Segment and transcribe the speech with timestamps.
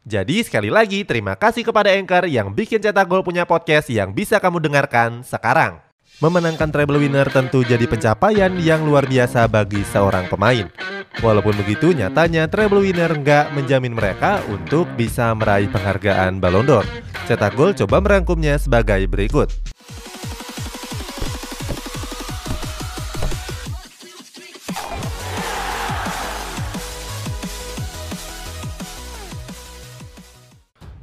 [0.00, 4.40] Jadi sekali lagi terima kasih kepada Anchor yang bikin Cetak Gol punya podcast yang bisa
[4.40, 5.84] kamu dengarkan sekarang.
[6.24, 10.72] Memenangkan treble winner tentu jadi pencapaian yang luar biasa bagi seorang pemain.
[11.20, 16.86] Walaupun begitu, nyatanya treble winner nggak menjamin mereka untuk bisa meraih penghargaan Ballon d'Or.
[17.28, 19.52] Cetak Gol coba merangkumnya sebagai berikut.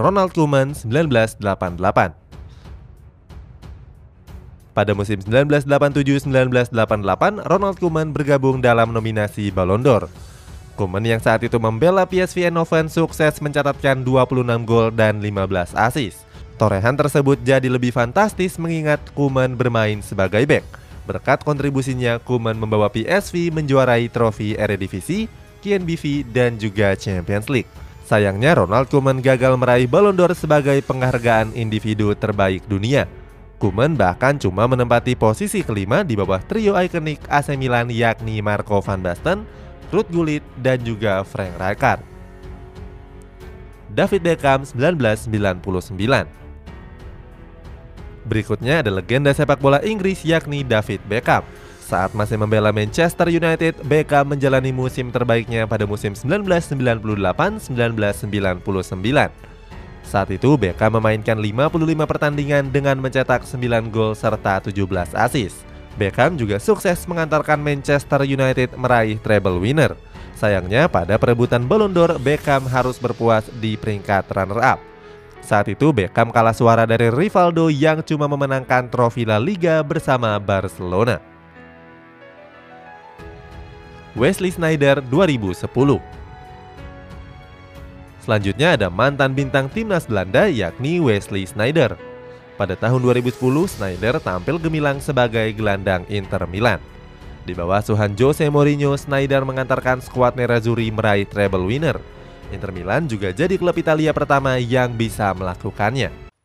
[0.00, 1.44] Ronald Koeman 1988
[4.72, 10.08] Pada musim 1987-1988, Ronald Koeman bergabung dalam nominasi Ballon d'Or.
[10.80, 16.24] Koeman yang saat itu membela PSV Eindhoven sukses mencatatkan 26 gol dan 15 assist.
[16.56, 20.64] Torehan tersebut jadi lebih fantastis mengingat Koeman bermain sebagai back.
[21.04, 25.28] Berkat kontribusinya, Koeman membawa PSV menjuarai trofi Eredivisie,
[25.60, 27.68] KNBV, dan juga Champions League.
[28.04, 33.06] Sayangnya Ronald Koeman gagal meraih Ballon d'Or sebagai penghargaan individu terbaik dunia.
[33.60, 39.04] Koeman bahkan cuma menempati posisi kelima di bawah trio ikonik AC Milan yakni Marco van
[39.04, 39.44] Basten,
[39.92, 42.00] Ruud Gullit, dan juga Frank Rijkaard.
[43.90, 46.40] David Beckham 1999
[48.24, 51.42] Berikutnya ada legenda sepak bola Inggris yakni David Beckham.
[51.90, 57.66] Saat masih membela Manchester United, Beckham menjalani musim terbaiknya pada musim 1998-1999.
[60.06, 65.66] Saat itu Beckham memainkan 55 pertandingan dengan mencetak 9 gol serta 17 assist.
[65.98, 69.98] Beckham juga sukses mengantarkan Manchester United meraih treble winner.
[70.38, 74.78] Sayangnya pada perebutan Ballon d'Or, Beckham harus berpuas di peringkat runner-up.
[75.42, 81.29] Saat itu Beckham kalah suara dari Rivaldo yang cuma memenangkan trofi La Liga bersama Barcelona.
[84.18, 85.70] Wesley Snyder 2010
[88.20, 91.94] Selanjutnya ada mantan bintang timnas Belanda yakni Wesley Snyder.
[92.60, 96.78] Pada tahun 2010, Snyder tampil gemilang sebagai gelandang Inter Milan.
[97.48, 101.96] Di bawah suhan Jose Mourinho, Snyder mengantarkan skuad Nerazzurri meraih treble winner.
[102.52, 106.29] Inter Milan juga jadi klub Italia pertama yang bisa melakukannya.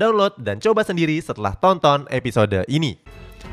[0.00, 2.96] download, dan coba sendiri setelah tonton episode ini.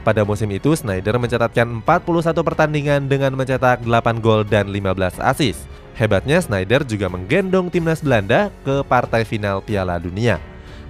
[0.08, 5.68] Pada musim itu, Snyder mencatatkan 41 pertandingan dengan mencetak 8 gol dan 15 assist.
[6.00, 10.40] Hebatnya, Snyder juga menggendong timnas Belanda ke partai final Piala Dunia.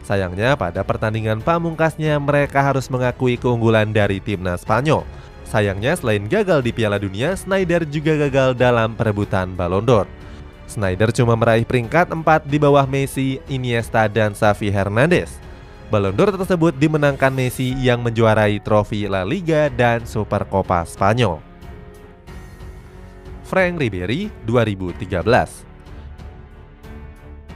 [0.05, 5.01] Sayangnya, pada pertandingan pamungkasnya mereka harus mengakui keunggulan dari timnas Spanyol.
[5.47, 10.07] Sayangnya, selain gagal di Piala Dunia, Snyder juga gagal dalam perebutan Ballon d'Or.
[10.67, 15.46] Snyder cuma meraih peringkat 4 di bawah Messi, Iniesta, dan Xavi Hernandez.
[15.87, 21.39] Ballon d'Or tersebut dimenangkan Messi yang menjuarai trofi La Liga dan Supercopa Spanyol.
[23.47, 25.63] Frank Ribery 2013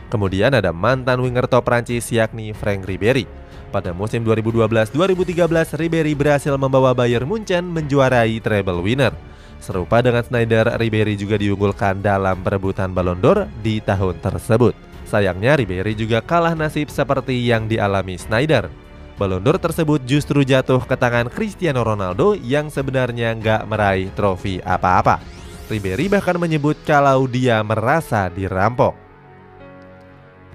[0.07, 3.27] Kemudian ada mantan winger top Prancis yakni Frank Ribery.
[3.67, 9.11] Pada musim 2012-2013, Ribery berhasil membawa Bayern Munchen menjuarai treble winner.
[9.59, 14.90] Serupa dengan Snyder, Ribery juga diunggulkan dalam perebutan Ballon d'Or di tahun tersebut.
[15.11, 18.71] Sayangnya Ribery juga kalah nasib seperti yang dialami Snyder.
[19.19, 25.19] Ballon d'Or tersebut justru jatuh ke tangan Cristiano Ronaldo yang sebenarnya nggak meraih trofi apa-apa.
[25.67, 28.95] Ribery bahkan menyebut kalau dia merasa dirampok.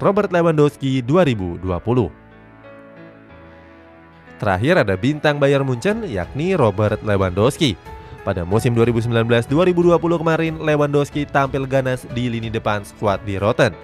[0.01, 1.61] Robert Lewandowski 2020
[4.41, 7.77] Terakhir ada bintang Bayern Munchen yakni Robert Lewandowski.
[8.25, 9.53] Pada musim 2019-2020
[10.17, 13.77] kemarin, Lewandowski tampil ganas di lini depan skuad di Rotten.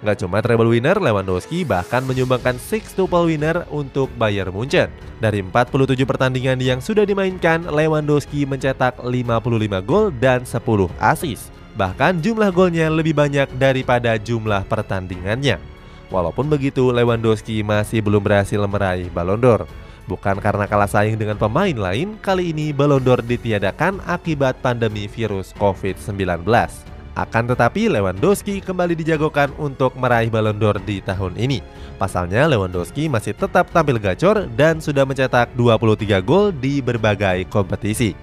[0.00, 4.88] Gak cuma treble winner, Lewandowski bahkan menyumbangkan six tuple winner untuk Bayern Munchen.
[5.20, 11.52] Dari 47 pertandingan yang sudah dimainkan, Lewandowski mencetak 55 gol dan 10 assist.
[11.76, 15.60] Bahkan jumlah golnya lebih banyak daripada jumlah pertandingannya.
[16.08, 19.68] Walaupun begitu, Lewandowski masih belum berhasil meraih Ballon d'Or.
[20.08, 25.52] Bukan karena kalah saing dengan pemain lain, kali ini Ballon d'Or ditiadakan akibat pandemi virus
[25.60, 26.89] COVID-19.
[27.20, 31.60] Akan tetapi Lewandowski kembali dijagokan untuk meraih Ballon d'Or di tahun ini.
[32.00, 38.16] Pasalnya Lewandowski masih tetap tampil gacor dan sudah mencetak 23 gol di berbagai kompetisi.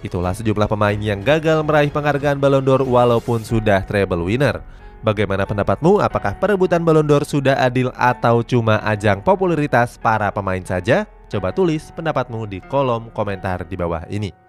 [0.00, 4.64] Itulah sejumlah pemain yang gagal meraih penghargaan Ballon d'Or walaupun sudah treble winner.
[5.04, 6.00] Bagaimana pendapatmu?
[6.00, 11.04] Apakah perebutan Ballon d'Or sudah adil atau cuma ajang popularitas para pemain saja?
[11.28, 14.47] Coba tulis pendapatmu di kolom komentar di bawah ini.